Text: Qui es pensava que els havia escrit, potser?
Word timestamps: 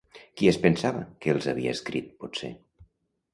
Qui 0.39 0.47
es 0.51 0.57
pensava 0.63 1.03
que 1.25 1.31
els 1.35 1.49
havia 1.53 1.75
escrit, 1.77 2.09
potser? 2.25 2.51